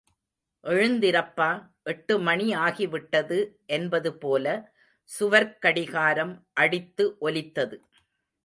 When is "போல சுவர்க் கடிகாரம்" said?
4.17-6.33